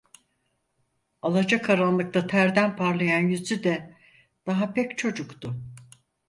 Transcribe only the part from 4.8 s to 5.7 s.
çocuktu.